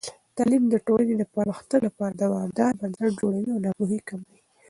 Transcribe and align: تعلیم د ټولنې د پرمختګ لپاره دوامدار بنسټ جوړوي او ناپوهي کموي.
تعلیم 0.35 0.63
د 0.69 0.75
ټولنې 0.85 1.13
د 1.17 1.23
پرمختګ 1.35 1.79
لپاره 1.87 2.13
دوامدار 2.23 2.73
بنسټ 2.81 3.11
جوړوي 3.21 3.49
او 3.53 3.61
ناپوهي 3.65 3.99
کموي. 4.07 4.39